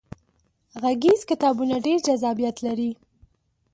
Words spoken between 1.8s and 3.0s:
ډیر جذابیت لري.